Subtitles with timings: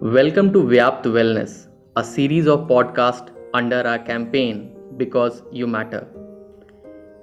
[0.00, 6.06] Welcome to Vyapt Wellness, a series of podcasts under our campaign Because You Matter.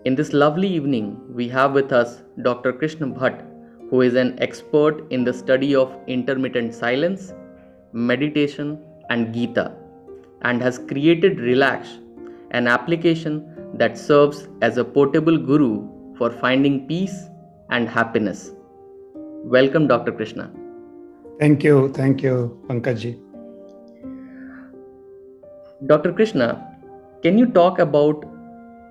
[0.05, 2.71] In this lovely evening, we have with us Dr.
[2.71, 3.46] Krishna Bhatt,
[3.90, 7.34] who is an expert in the study of intermittent silence,
[7.92, 8.78] meditation,
[9.10, 9.74] and Gita,
[10.44, 11.97] and has created Relax,
[12.51, 17.26] an application that serves as a portable guru for finding peace
[17.70, 18.52] and happiness.
[19.44, 20.12] Welcome, Dr.
[20.12, 20.52] Krishna.
[21.40, 21.91] Thank you.
[21.94, 23.17] Thank you, Pankajji.
[25.88, 26.12] Dr.
[26.12, 26.48] Krishna,
[27.23, 28.25] can you talk about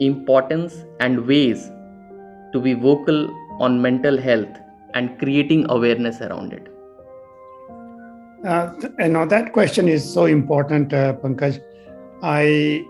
[0.00, 1.70] importance and ways
[2.52, 3.28] to be vocal
[3.60, 4.48] on mental health
[4.94, 6.66] and creating awareness around it?
[8.46, 11.60] Uh, you know that question is so important, uh, Pankaj.
[12.22, 12.86] I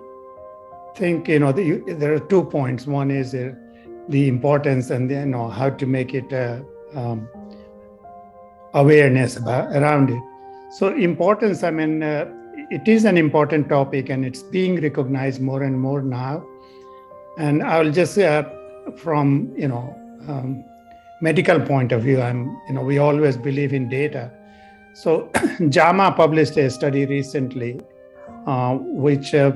[0.95, 2.87] think you know the, there are two points.
[2.87, 3.55] One is uh,
[4.09, 6.61] the importance, and then you know how to make it uh,
[6.95, 7.29] um,
[8.75, 10.23] awareness about, around it.
[10.73, 11.63] So importance.
[11.63, 12.27] I mean, uh,
[12.71, 16.45] it is an important topic, and it's being recognized more and more now.
[17.39, 18.45] And I will just uh,
[18.97, 19.97] from you know
[20.29, 20.65] um,
[21.21, 24.31] medical point of view, I'm you know we always believe in data.
[24.95, 25.31] So
[25.69, 27.81] JAMA published a study recently,
[28.47, 29.53] uh, which uh,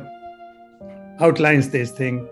[1.21, 2.29] outlines this thing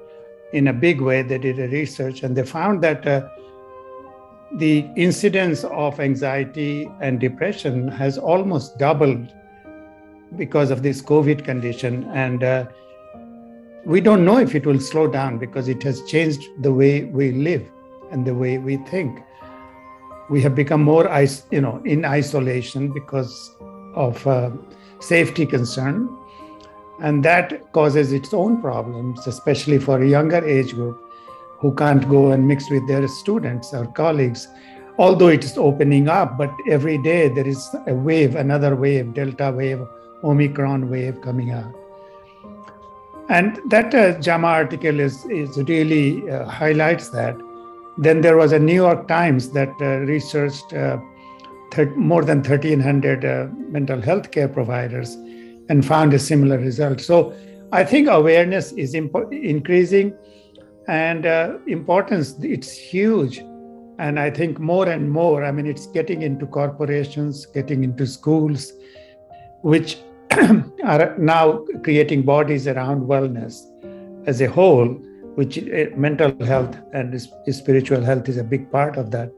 [0.53, 1.23] in a big way.
[1.23, 3.29] They did a research and they found that uh,
[4.55, 9.33] the incidence of anxiety and depression has almost doubled
[10.37, 12.05] because of this COVID condition.
[12.13, 12.67] And uh,
[13.85, 17.33] we don't know if it will slow down because it has changed the way we
[17.33, 17.69] live
[18.11, 19.21] and the way we think.
[20.29, 21.09] We have become more,
[21.51, 23.57] you know, in isolation because
[23.95, 24.51] of uh,
[25.01, 26.09] safety concern,
[27.01, 31.10] and that causes its own problems, especially for a younger age group
[31.61, 34.49] who can't go and mix with their students or colleagues.
[34.99, 39.53] Although it is opening up, but every day there is a wave, another wave, Delta
[39.53, 39.81] wave,
[40.25, 41.75] Omicron wave coming out.
[43.29, 47.37] And that uh, JAMA article is, is really uh, highlights that.
[47.99, 50.99] Then there was a New York Times that uh, researched uh,
[51.71, 55.15] thir- more than 1,300 uh, mental health care providers
[55.69, 57.01] and found a similar result.
[57.01, 57.33] So
[57.73, 60.15] I think awareness is impo- increasing
[60.89, 63.39] and uh, importance it's huge.
[63.99, 68.73] And i think more and more i mean it's getting into corporations getting into schools
[69.61, 69.99] which
[70.85, 73.59] are now creating bodies around wellness
[74.27, 74.89] as a whole
[75.35, 77.21] which uh, mental health and
[77.51, 79.31] spiritual health is a big part of that.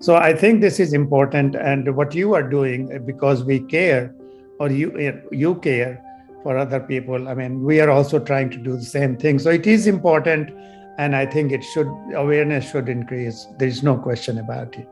[0.00, 1.54] So i think this is important.
[1.54, 4.14] And what you are doing because we care
[4.58, 4.88] or you
[5.30, 6.02] you care
[6.42, 7.28] for other people.
[7.28, 9.38] I mean, we are also trying to do the same thing.
[9.38, 10.50] So it is important,
[10.98, 13.46] and I think it should awareness should increase.
[13.58, 14.88] There is no question about it.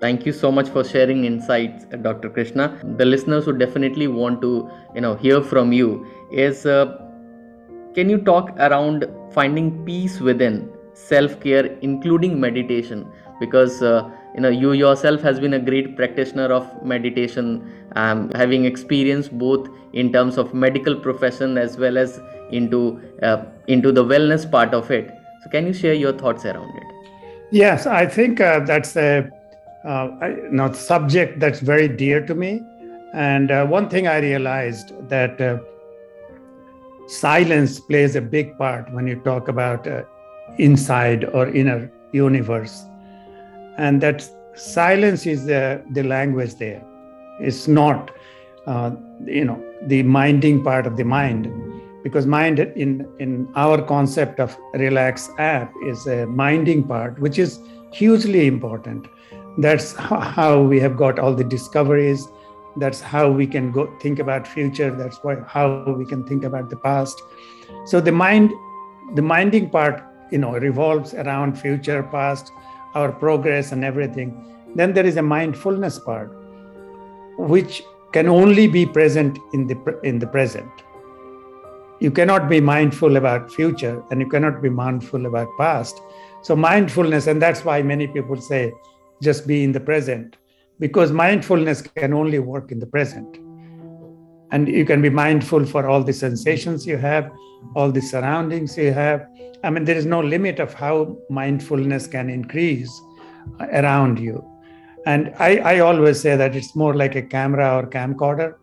[0.00, 2.28] Thank you so much for sharing insights, Dr.
[2.28, 2.78] Krishna.
[2.98, 6.98] The listeners would definitely want to, you know, hear from you is, uh,
[7.94, 13.10] can you talk around finding peace within self-care, including meditation?
[13.40, 18.64] Because uh, you know you yourself has been a great practitioner of meditation um, having
[18.64, 22.20] experience both in terms of medical profession as well as
[22.50, 25.10] into uh, into the wellness part of it.
[25.42, 26.84] So can you share your thoughts around it?
[27.52, 29.30] Yes i think uh, that's a
[29.84, 30.08] uh,
[30.50, 32.60] not subject that's very dear to me.
[33.14, 35.58] And uh, one thing i realized that uh,
[37.06, 40.02] silence plays a big part when you talk about uh,
[40.58, 42.84] inside or inner universe.
[43.78, 46.82] And that silence is the, the language there
[47.40, 48.10] it's not
[48.66, 48.90] uh,
[49.24, 51.52] you know the minding part of the mind.
[52.02, 57.58] Because mind in in our concept of relax app is a minding part which is
[57.92, 59.06] hugely important.
[59.58, 62.28] That's how we have got all the discoveries.
[62.76, 64.90] That's how we can go think about future.
[64.94, 67.20] That's why how we can think about the past.
[67.86, 68.52] So the mind
[69.14, 72.52] the minding part you know revolves around future past
[72.94, 74.34] our progress and everything.
[74.74, 76.30] Then there is a mindfulness part,
[77.38, 80.70] which can only be present in the in the present.
[82.00, 86.00] You cannot be mindful about future, and you cannot be mindful about past.
[86.42, 88.72] So mindfulness, and that's why many people say,
[89.22, 90.36] just be in the present,
[90.78, 93.38] because mindfulness can only work in the present.
[94.52, 97.32] And you can be mindful for all the sensations you have,
[97.74, 99.26] all the surroundings you have.
[99.64, 102.92] I mean, there is no limit of how mindfulness can increase
[103.60, 104.44] around you.
[105.06, 108.56] And I, I always say that it's more like a camera or camcorder.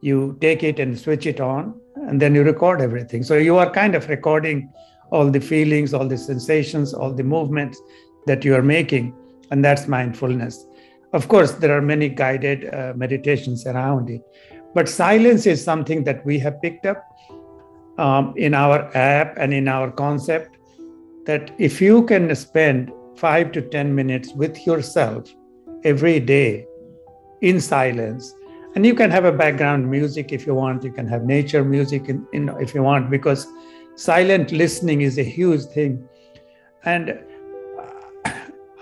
[0.00, 1.78] You take it and switch it on,
[2.08, 3.22] and then you record everything.
[3.22, 4.72] So you are kind of recording
[5.10, 7.80] all the feelings, all the sensations, all the movements
[8.26, 9.14] that you are making.
[9.50, 10.66] And that's mindfulness.
[11.12, 14.22] Of course, there are many guided uh, meditations around it,
[14.74, 17.04] but silence is something that we have picked up
[17.98, 20.56] um, in our app and in our concept.
[21.26, 25.32] That if you can spend five to 10 minutes with yourself
[25.92, 26.66] every day
[27.40, 28.34] in silence,
[28.74, 32.08] and you can have a background music if you want, you can have nature music
[32.08, 33.46] in, in, if you want, because
[33.94, 36.06] silent listening is a huge thing.
[36.84, 37.18] And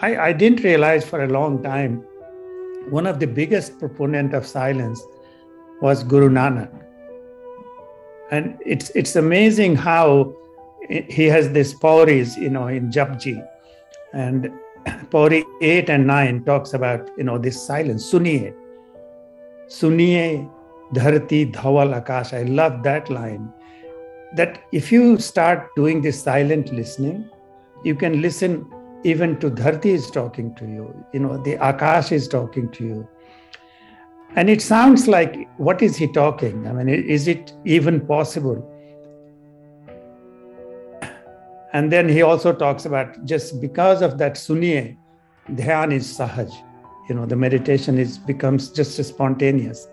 [0.01, 2.05] I, I didn't realize for a long time
[2.91, 5.01] one of the biggest proponent of silence
[5.81, 6.73] was Guru Nanak.
[8.31, 10.35] And it's it's amazing how
[10.89, 13.37] he has these pauris, you know, in Japji.
[14.13, 14.51] And
[15.11, 18.55] Pauri 8 and 9 talks about, you know, this silence, suniye.
[19.69, 20.51] Suniye
[20.93, 22.33] dharti dhawal akash.
[22.33, 23.53] I love that line.
[24.37, 27.29] That if you start doing this silent listening,
[27.85, 28.67] you can listen
[29.05, 33.09] even to dharti is talking to you you know the akash is talking to you
[34.37, 38.59] and it sounds like what is he talking i mean is it even possible
[41.75, 44.97] and then he also talks about just because of that suniye
[45.61, 46.51] dhyan is sahaj
[47.09, 49.87] you know the meditation is becomes just spontaneous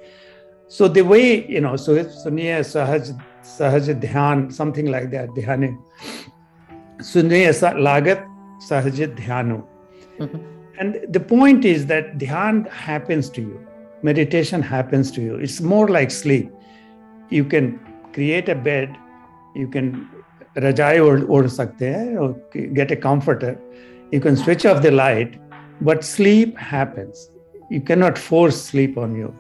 [0.68, 3.14] so the way you know so suniye sahaj
[3.54, 5.72] sahaj dhyan something like that dhyan
[7.14, 7.50] suniye
[7.90, 8.28] lagat
[8.70, 9.66] sahaj Dhyanu.
[10.20, 10.38] Mm-hmm.
[10.80, 13.68] And the point is that dhyan happens to you,
[14.04, 15.36] meditation happens to you.
[15.36, 16.52] It's more like sleep.
[17.30, 17.80] You can
[18.14, 18.96] create a bed,
[19.56, 20.10] you can
[20.58, 21.00] rajai
[21.30, 22.34] or sakte or
[22.74, 23.60] get a comforter,
[24.12, 25.40] you can switch off the light,
[25.82, 27.32] but sleep happens.
[27.70, 29.34] You cannot force sleep on you.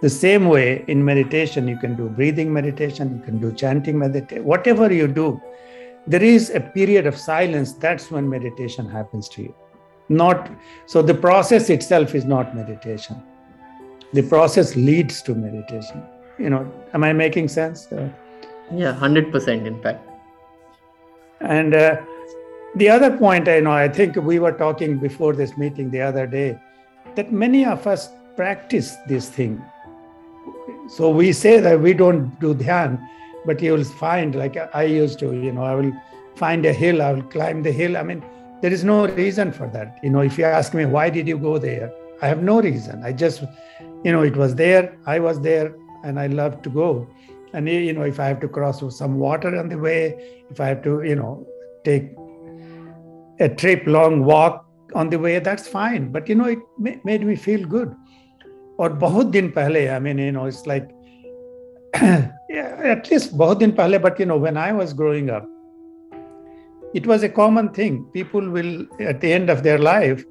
[0.00, 4.44] The same way in meditation, you can do breathing meditation, you can do chanting meditation,
[4.44, 5.40] whatever you do,
[6.06, 9.54] there is a period of silence that's when meditation happens to you.
[10.10, 10.50] Not
[10.86, 13.22] so the process itself is not meditation.
[14.12, 16.02] The process leads to meditation.
[16.38, 17.88] You know am i making sense?
[17.90, 20.13] Yeah 100% in fact
[21.44, 22.00] and uh,
[22.76, 26.26] the other point i know i think we were talking before this meeting the other
[26.26, 26.58] day
[27.16, 29.62] that many of us practice this thing.
[30.88, 33.00] So we say that we don't do dhyan
[33.46, 35.92] but you will find like i used to you know i will
[36.34, 37.96] find a hill i will climb the hill.
[37.96, 38.24] I mean
[38.62, 39.98] there is no reason for that.
[40.02, 41.92] You know if you ask me why did you go there?
[42.22, 43.04] I have no reason.
[43.04, 43.44] I just
[44.04, 45.74] you know it was there i was there
[46.04, 47.08] and i love to go
[47.54, 50.00] and you know if i have to cross some water on the way
[50.50, 51.32] if i have to you know
[51.88, 52.10] take
[53.46, 54.60] a trip long walk
[54.94, 56.60] on the way that's fine but you know it
[57.10, 57.94] made me feel good
[58.78, 60.88] or bahut din pehle i mean you know it's like
[62.84, 65.48] at least bahut din pehle, but you know, when I was growing up,
[66.92, 68.04] it was a common thing.
[68.12, 70.24] People will, at the end of their life,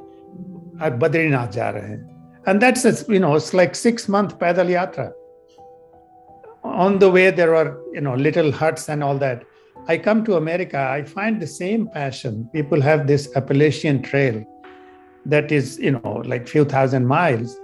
[0.80, 2.04] at Badrinath ja rahe
[2.46, 5.12] And that's, you know, it's like six month pedal yatra.
[6.74, 9.44] On the way, there are, you know, little huts and all that.
[9.88, 12.50] I come to America, I find the same passion.
[12.54, 14.44] People have this Appalachian Trail
[15.26, 17.58] that is, you know, like few thousand miles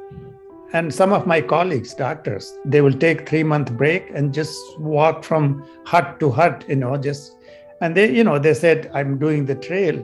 [0.74, 5.24] and some of my colleagues doctors they will take three month break and just walk
[5.24, 7.36] from hut to hut you know just
[7.82, 9.96] and they you know they said i'm doing the trail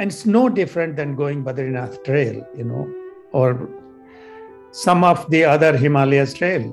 [0.00, 2.92] and it's no different than going badrinath trail you know
[3.30, 3.68] or
[4.72, 6.64] some of the other himalayas trail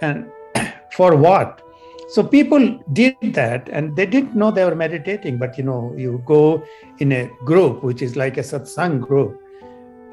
[0.00, 0.30] and
[0.92, 1.62] for what?
[2.10, 6.22] So people did that and they didn't know they were meditating but you know you
[6.26, 6.62] go
[6.98, 9.40] in a group which is like a satsang group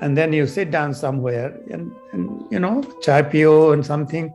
[0.02, 4.34] and then you sit down somewhere and, and you know chaipio and something.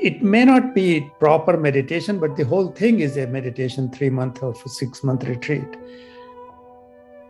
[0.00, 4.42] It may not be proper meditation but the whole thing is a meditation three month
[4.42, 5.76] or six month retreat.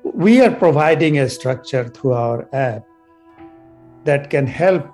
[0.04, 2.86] We are providing a structure through our app
[4.04, 4.86] that can help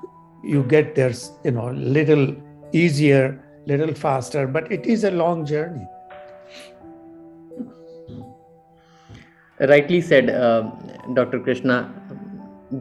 [0.43, 2.36] you get there you know little
[2.74, 5.86] easier little faster but it is a long journey
[9.60, 10.63] rightly said uh,
[11.13, 11.84] dr krishna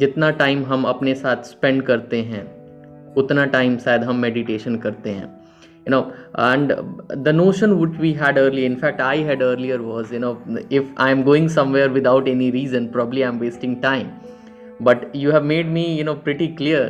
[0.01, 2.43] जितना time हम अपने साथ spend करते हैं
[3.19, 5.27] उतना time शायद हम meditation करते हैं
[5.87, 6.13] you know
[6.49, 6.73] and
[7.27, 10.31] the notion which we had earlier in fact i had earlier was you know
[10.81, 14.13] if i'm going somewhere without any reason probably i'm wasting time
[14.89, 16.85] but you have made me you know pretty clear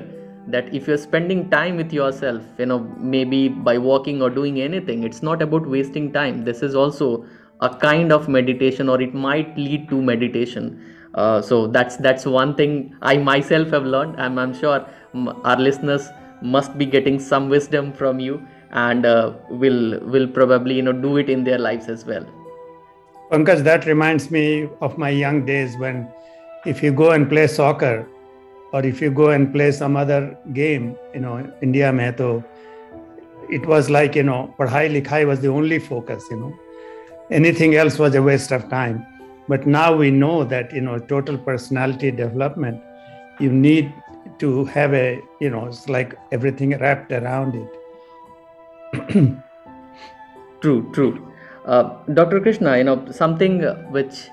[0.48, 2.80] that if you're spending time with yourself you know
[3.16, 7.26] maybe by walking or doing anything it's not about wasting time this is also
[7.62, 10.70] a kind of meditation or it might lead to meditation
[11.18, 14.20] uh, so that's that's one thing I myself have learned.
[14.22, 14.86] I'm, I'm sure
[15.44, 16.10] our listeners
[16.42, 21.18] must be getting some wisdom from you and uh, will will probably you know do
[21.18, 22.26] it in their lives as well.
[23.32, 26.08] Pankaj, that reminds me of my young days when
[26.66, 28.08] if you go and play soccer
[28.74, 32.14] or if you go and play some other game you know india mein
[33.50, 36.54] it was like you know padhai likhai was the only focus you know.
[37.30, 39.06] Anything else was a waste of time.
[39.50, 42.82] But now we know that you know total personality development
[43.40, 43.94] you need
[44.40, 47.70] to have a you know it's like everything wrapped around it.
[50.62, 51.34] True true.
[51.66, 51.84] Uh,
[52.14, 54.30] dr krishna you know something which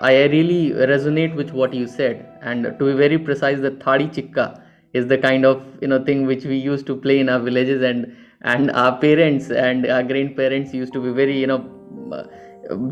[0.00, 4.62] I really resonate with what you said, and to be very precise, the thadi chikka
[4.92, 7.82] is the kind of you know thing which we used to play in our villages,
[7.82, 11.60] and and our parents and our grandparents used to be very you know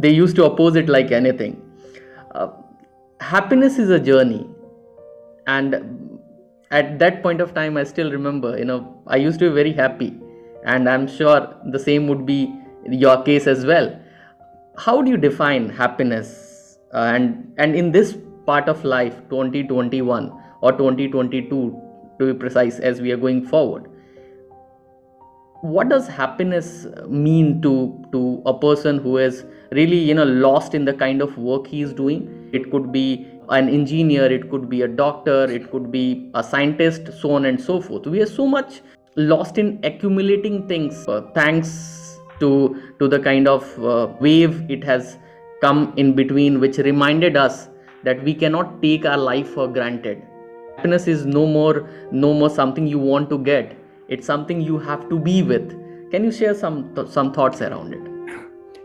[0.05, 1.61] they used to oppose it like anything.
[2.33, 2.49] Uh,
[3.21, 4.47] happiness is a journey,
[5.47, 6.21] and
[6.71, 9.73] at that point of time, I still remember you know I used to be very
[9.73, 10.13] happy,
[10.65, 12.55] and I'm sure the same would be
[12.89, 13.99] your case as well.
[14.77, 16.48] How do you define happiness?
[16.95, 18.17] Uh, and and in this
[18.47, 21.83] part of life 2021 or 2022
[22.19, 23.89] to be precise as we are going forward
[25.61, 30.85] what does happiness mean to to a person who is really you know lost in
[30.85, 32.49] the kind of work he is doing?
[32.53, 37.11] It could be an engineer it could be a doctor it could be a scientist
[37.21, 38.07] so on and so forth.
[38.07, 38.83] We are so much
[39.17, 41.07] lost in accumulating things.
[41.09, 45.19] Uh, thanks to to the kind of uh, wave it has
[45.61, 47.69] come in between which reminded us
[48.05, 50.23] that we cannot take our life for granted.
[50.77, 53.77] Happiness is no more no more something you want to get.
[54.09, 55.71] It's something you have to be with.
[56.11, 58.05] Can you share some th- some thoughts around it?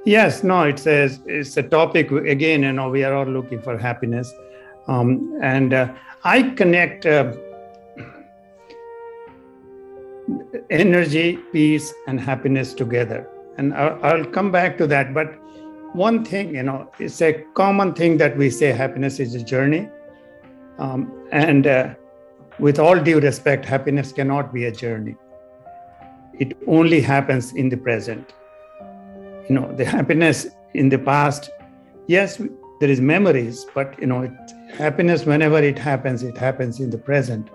[0.05, 3.77] Yes no it's a it's a topic again you know we are all looking for
[3.77, 4.33] happiness.
[4.87, 5.93] Um, and uh,
[6.25, 7.33] i connect uh,
[10.69, 13.29] energy peace and happiness together.
[13.57, 15.42] And I'll, I'll come back to that but
[15.93, 19.89] one thing, you know, it's a common thing that we say happiness is a journey.
[20.79, 21.93] Um, and uh,
[22.59, 25.15] with all due respect, happiness cannot be a journey.
[26.39, 28.33] It only happens in the present.
[29.47, 31.51] You know, the happiness in the past,
[32.07, 32.41] yes,
[32.79, 34.31] there is memories, but you know, it,
[34.75, 37.50] happiness whenever it happens, it happens in the present.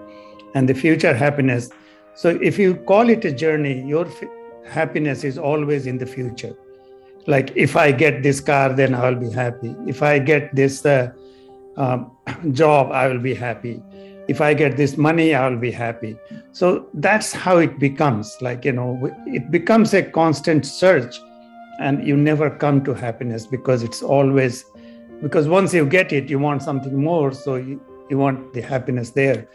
[0.54, 1.70] And the future happiness.
[2.14, 4.24] So if you call it a journey, your f-
[4.64, 6.56] happiness is always in the future
[7.28, 9.76] like if i get this car then i will be happy.
[9.86, 11.12] If i get this uh,
[11.76, 12.10] um,
[12.52, 13.82] job i will be happy.
[14.28, 16.16] If i get this money i will be happy.
[16.52, 18.36] So that's how it becomes.
[18.40, 18.90] Like you know
[19.26, 21.20] it becomes a constant search
[21.80, 24.64] and you never come to happiness because it's always
[25.22, 29.10] because once you get it you want something more so you, you want the happiness
[29.10, 29.48] there.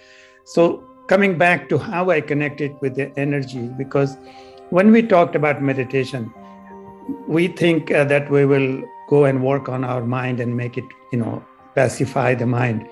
[0.46, 4.16] So coming back to how i connect it with the energy because
[4.70, 6.34] when we talked about meditation
[7.28, 10.86] we think uh, that we will go and work on our mind and make it,
[11.12, 11.44] you know,
[11.76, 12.88] pacify the mind.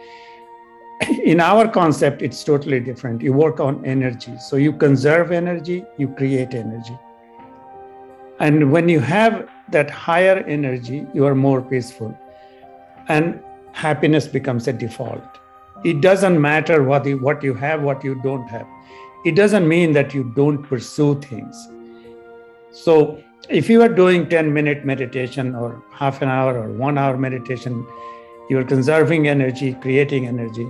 [1.24, 3.22] In our concept, it's totally different.
[3.22, 4.38] You work on energy.
[4.38, 6.98] So you conserve energy, you create energy.
[8.39, 12.18] And when you have that higher energy, you are more peaceful.
[13.08, 13.41] And
[13.72, 15.24] happiness becomes a default.
[15.84, 18.68] It doesn't matter what you, what you have, what you don't have.
[19.25, 21.56] It doesn't mean that you don't pursue things.
[22.72, 27.17] So if you are doing 10 minute meditation or half an hour or one hour
[27.17, 27.86] meditation,
[28.50, 30.69] you are conserving energy, creating energy.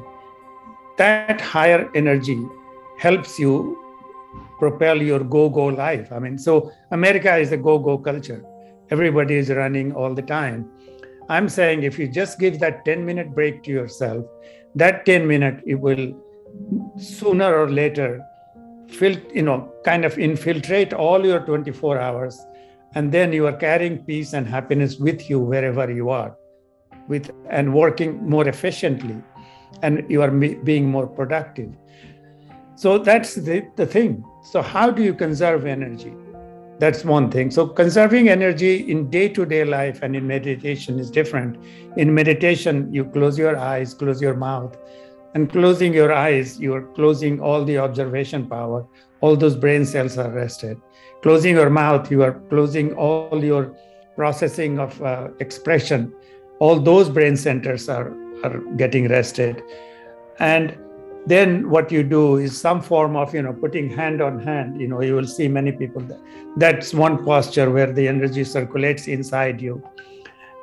[0.97, 2.41] That higher energy
[2.97, 3.77] helps you
[4.59, 6.11] propel your go go life.
[6.11, 8.43] I mean, so America is a go go culture.
[8.89, 10.69] Everybody is running all the time.
[11.29, 14.25] I'm saying if you just give that 10 minute break to yourself,
[14.75, 16.13] that 10 minute, it will
[16.97, 18.25] sooner or later
[18.99, 22.45] you know, kind of infiltrate all your 24 hours
[22.95, 26.35] and then you are carrying peace and happiness with you wherever you are
[27.07, 29.21] with and working more efficiently
[29.81, 31.71] and you are being more productive.
[32.75, 34.23] So that's the, the thing.
[34.43, 36.13] So how do you conserve energy?
[36.79, 37.51] That's one thing.
[37.51, 41.57] So conserving energy in day-to-day life and in meditation is different.
[41.97, 44.77] In meditation you close your eyes close your mouth
[45.35, 48.85] and closing your eyes you're closing all the observation power
[49.21, 50.77] all those brain cells are rested
[51.21, 53.75] closing your mouth, you are closing all your
[54.15, 56.13] processing of uh, expression.
[56.59, 58.13] All those brain centers are,
[58.43, 59.61] are getting rested.
[60.39, 60.77] And
[61.27, 64.81] then what you do is some form of, you know, putting hand on hand.
[64.81, 66.01] You know, you will see many people.
[66.01, 66.19] That,
[66.57, 69.83] that's one posture where the energy circulates inside you.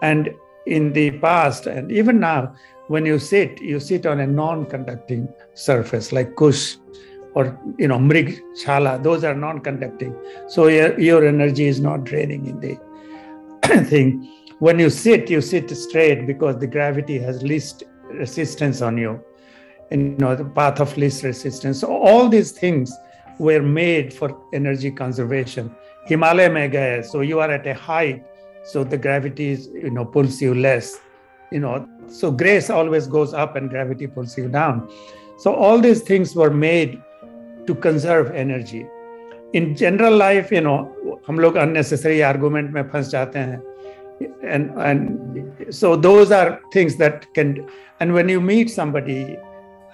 [0.03, 0.31] And
[0.67, 2.55] in the past and even now,
[2.88, 6.77] when you sit, you sit on a non-conducting surface like kush
[7.38, 7.45] or
[7.83, 8.30] you know mrig
[8.62, 10.14] shala those are non-conducting.
[10.49, 14.09] So your, your energy is not draining in the thing.
[14.59, 19.21] When you sit you sit straight because the gravity has least resistance on you.
[19.90, 21.80] And you know the path of least resistance.
[21.80, 22.92] So all these things
[23.38, 25.75] were made for energy conservation.
[26.07, 28.25] Himalaya mega so you are at a height
[28.64, 30.99] so the gravity is, you know pulls you less
[31.50, 31.88] you know.
[32.09, 34.90] So grace always goes up and gravity pulls you down.
[35.38, 37.02] So all these things were made
[37.68, 38.86] to conserve energy
[39.54, 40.80] in general life you know
[41.28, 43.62] हम लोग unnecessary argument में फंस जाते हैं
[44.44, 47.68] and and so those are things that can
[48.00, 49.38] and when you meet somebody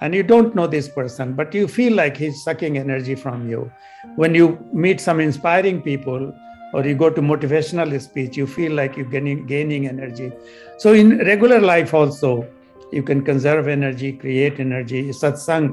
[0.00, 3.70] and you don't know this person but you feel like he's sucking energy from you
[4.16, 6.32] when you meet some inspiring people
[6.72, 10.32] or you go to motivational speech you feel like you're gaining gaining energy
[10.78, 12.46] so in regular life also
[12.92, 15.70] you can conserve energy create energy satsang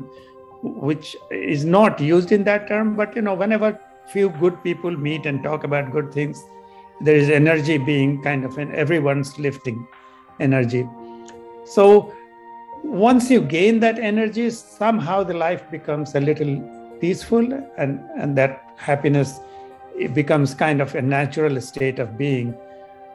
[0.63, 3.79] which is not used in that term but you know whenever
[4.13, 6.43] few good people meet and talk about good things
[7.03, 9.87] there is energy being kind of in everyone's lifting
[10.41, 10.89] energy.
[11.65, 12.15] So
[12.85, 16.55] once you gain that energy somehow the life becomes a little
[17.01, 19.39] peaceful and and that happiness
[19.97, 22.55] it becomes kind of a natural state of being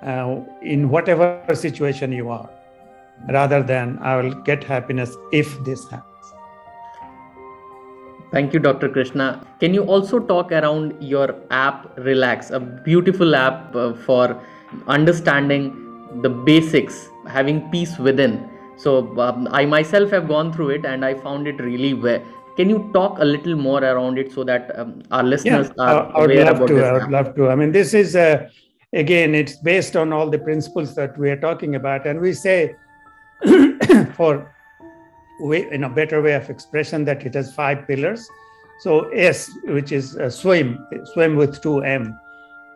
[0.03, 2.49] uh, in whatever situation you are
[3.29, 6.06] rather than i will get happiness if this happens
[8.31, 8.89] Thank you, Dr.
[8.89, 9.45] Krishna.
[9.59, 14.41] Can you also talk around your app Relax, a beautiful app uh, for
[14.87, 18.49] understanding the basics, having peace within?
[18.77, 22.21] So, um, I myself have gone through it and I found it really well.
[22.57, 26.15] Can you talk a little more around it so that um, our listeners yeah, are
[26.15, 26.73] I would aware about to.
[26.73, 26.83] this?
[26.83, 27.11] I would app?
[27.11, 27.49] love to.
[27.49, 28.49] I mean, this is uh,
[28.93, 32.75] again, it's based on all the principles that we are talking about, and we say
[34.15, 34.53] for
[35.39, 38.27] way in a better way of expression that it has five pillars.
[38.79, 42.19] So S, which is uh, swim, swim with two M.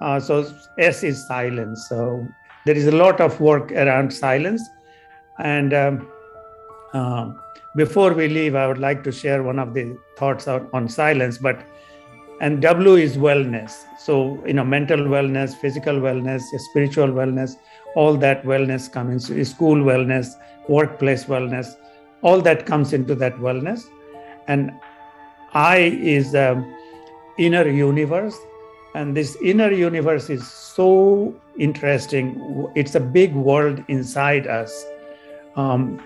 [0.01, 1.87] Uh, so S is silence.
[1.87, 2.27] So
[2.65, 4.67] there is a lot of work around silence,
[5.39, 6.07] and um,
[6.93, 7.39] um,
[7.75, 11.37] before we leave, I would like to share one of the thoughts on, on silence.
[11.37, 11.63] But
[12.41, 13.83] and W is wellness.
[13.99, 17.57] So you know, mental wellness, physical wellness, spiritual wellness,
[17.95, 20.33] all that wellness comes into school wellness,
[20.67, 21.75] workplace wellness,
[22.21, 23.89] all that comes into that wellness.
[24.47, 24.71] And
[25.53, 26.73] I is um,
[27.37, 28.37] inner universe,
[28.95, 32.67] and this inner universe is so interesting.
[32.75, 34.85] It's a big world inside us.
[35.55, 36.01] Um,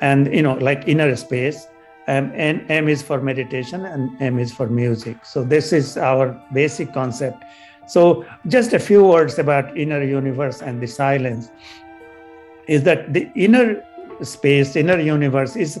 [0.00, 1.66] and you know like inner space
[2.08, 6.40] um, and m is for meditation and m is for music so this is our
[6.52, 7.42] basic concept
[7.88, 11.50] so just a few words about inner universe and the silence
[12.68, 13.82] is that the inner
[14.22, 15.80] space inner universe is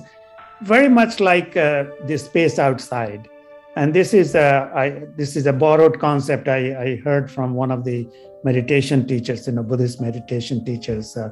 [0.62, 3.28] very much like uh, the space outside
[3.76, 7.70] and this is a I, this is a borrowed concept I, I heard from one
[7.70, 8.08] of the
[8.44, 11.30] meditation teachers you know buddhist meditation teachers uh,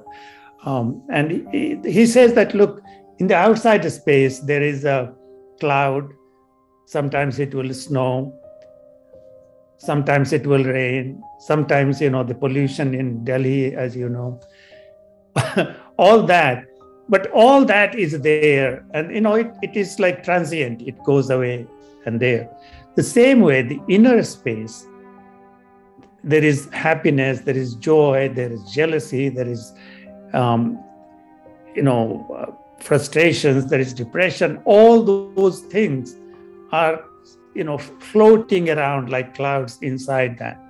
[0.65, 2.83] um, and he, he says that look,
[3.19, 5.13] in the outside space, there is a
[5.61, 6.11] cloud.
[6.87, 8.35] Sometimes it will snow.
[9.77, 11.23] Sometimes it will rain.
[11.39, 14.41] Sometimes, you know, the pollution in Delhi, as you know,
[15.99, 16.65] all that.
[17.09, 18.85] But all that is there.
[18.93, 21.67] And, you know, it, it is like transient, it goes away
[22.07, 22.49] and there.
[22.95, 24.87] The same way, the inner space,
[26.23, 29.75] there is happiness, there is joy, there is jealousy, there is
[30.33, 30.83] um,
[31.75, 36.17] you know, uh, frustrations, there is depression, all those things
[36.73, 37.05] are,
[37.55, 40.61] you know, floating around like clouds inside that.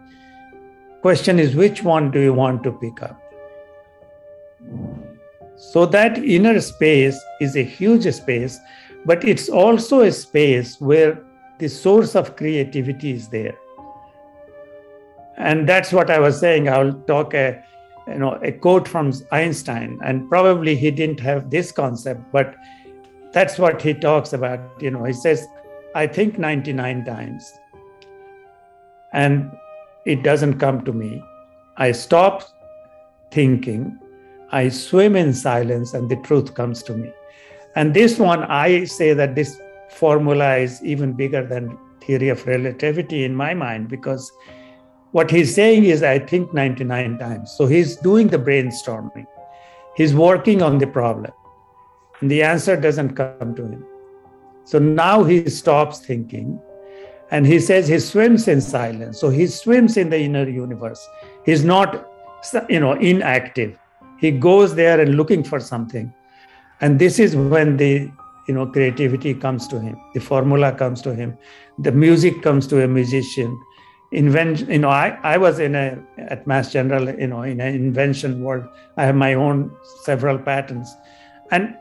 [1.02, 3.20] Question is, which one do you want to pick up?
[5.56, 8.58] So that inner space is a huge space,
[9.04, 11.22] but it's also a space where
[11.58, 13.56] the source of creativity is there.
[15.36, 16.68] And that's what I was saying.
[16.68, 17.64] I'll talk a
[18.06, 22.54] you know a quote from einstein and probably he didn't have this concept but
[23.32, 25.46] that's what he talks about you know he says
[25.94, 27.52] i think 99 times
[29.12, 29.50] and
[30.04, 31.22] it doesn't come to me
[31.78, 32.42] i stop
[33.30, 33.98] thinking
[34.52, 37.12] i swim in silence and the truth comes to me.
[37.76, 43.24] And this one i say that this formula is even bigger than theory of relativity
[43.24, 44.30] in my mind because
[45.12, 47.52] what he's saying is i think 99 times.
[47.56, 49.26] So he's doing the brainstorming.
[49.96, 51.32] He's working on the problem.
[52.20, 53.84] And the answer doesn't come to him.
[54.64, 56.60] So now he stops thinking
[57.30, 59.20] and he says he swims in silence.
[59.20, 61.06] So he swims in the inner universe.
[61.44, 62.10] He's not
[62.68, 63.78] you know inactive
[64.18, 66.12] he goes there and looking for something.
[66.80, 68.10] And this is when the
[68.48, 70.00] you know creativity comes to him.
[70.14, 71.36] The formula comes to him.
[71.78, 73.58] The music comes to a musician.
[74.12, 77.74] Invention you know i i was in a at mass general you know in an
[77.74, 78.64] invention world.
[78.96, 79.70] I have my own
[80.02, 80.94] several patents.
[81.50, 81.76] And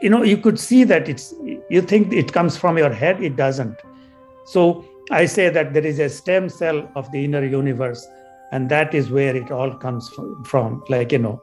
[0.00, 1.32] you know you could see that it's
[1.70, 3.22] you think it comes from your head.
[3.22, 3.78] It doesn't.
[4.44, 8.06] So i say that there is a stem cell of the inner universe
[8.52, 10.10] and that is where it all comes
[10.44, 11.42] from like you know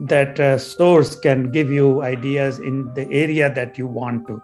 [0.00, 4.42] that uh, source can give you ideas in the area that you want to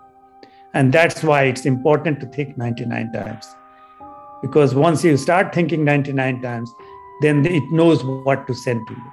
[0.75, 3.47] and that's why it's important to think 99 times
[4.43, 6.71] because once you start thinking 99 times
[7.23, 9.13] then it knows what to send to you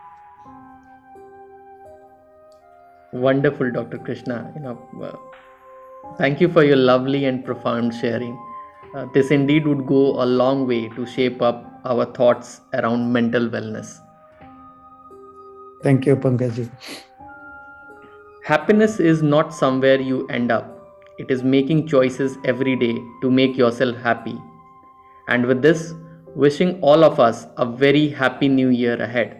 [3.13, 3.99] Wonderful, Dr.
[3.99, 4.51] Krishna.
[4.55, 8.35] You know, uh, thank you for your lovely and profound sharing.
[8.95, 13.49] Uh, this indeed would go a long way to shape up our thoughts around mental
[13.49, 13.99] wellness.
[15.83, 16.69] Thank you, Pankaj.
[18.45, 20.69] Happiness is not somewhere you end up.
[21.17, 24.37] It is making choices every day to make yourself happy.
[25.27, 25.93] And with this,
[26.35, 29.39] wishing all of us a very happy new year ahead.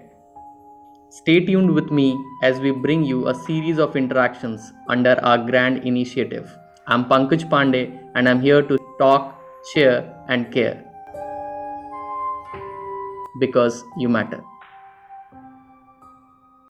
[1.09, 5.83] Stay tuned with me as we bring you a series of interactions under our grand
[5.85, 6.51] initiative.
[6.87, 9.39] I'm Pankaj Pandey and I'm here to talk,
[9.73, 10.92] share, and care.
[13.37, 14.43] Because you matter.